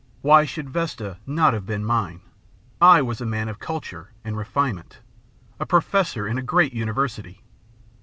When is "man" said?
3.27-3.47